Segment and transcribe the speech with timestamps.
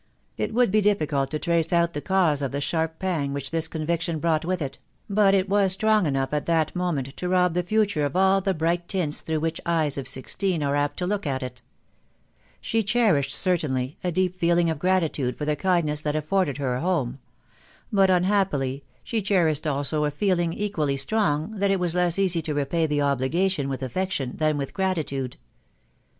[0.35, 3.67] It would be difficult to trace out the cause of the sharp pang which this
[3.67, 7.61] conviction brought with it; but it was strong enough at that moment to rob the
[7.61, 11.27] future of all the bright tints through which eyes of sixteen are apt to look
[11.27, 11.61] at it.
[12.59, 16.81] She cherished, certainly, a deep feeling of gratitude for the kindness that afforded her a
[16.81, 17.19] home;
[17.93, 22.55] but, unhappily, she cherished also a feeling equally strong, that it was less easy to
[22.55, 25.37] repay the obligation with affection than with gratitude.